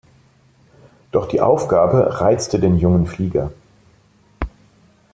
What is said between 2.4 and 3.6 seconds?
den jungen Flieger.